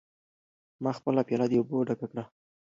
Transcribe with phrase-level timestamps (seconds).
[0.83, 2.23] ما خپله پیاله د اوبو ډکه کړه.